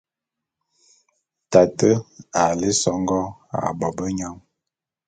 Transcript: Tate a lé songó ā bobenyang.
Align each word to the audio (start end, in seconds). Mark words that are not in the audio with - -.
Tate 1.51 1.89
a 2.43 2.45
lé 2.59 2.69
songó 2.81 3.21
ā 3.63 3.65
bobenyang. 3.79 4.37